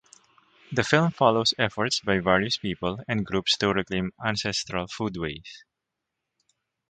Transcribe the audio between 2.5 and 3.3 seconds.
people and